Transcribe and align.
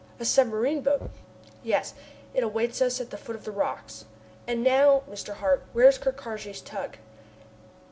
"A 0.19 0.25
submarine 0.25 0.81
boat!" 0.81 1.11
"Yes, 1.61 1.93
it 2.33 2.43
awaits 2.43 2.81
us 2.81 2.99
at 2.99 3.11
the 3.11 3.19
foot 3.19 3.35
of 3.35 3.43
the 3.43 3.51
rocks. 3.51 4.05
And 4.47 4.63
now, 4.63 5.03
Mr. 5.07 5.35
Hart, 5.35 5.61
where 5.73 5.87
is 5.89 5.99
Ker 5.99 6.11
Karraje's 6.11 6.59
tug?" 6.59 6.97